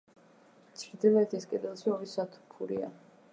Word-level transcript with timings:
ჩრდილოეთის 0.83 1.45
კედელში 1.51 1.93
ორი 1.97 2.11
სათოფურია. 2.15 2.91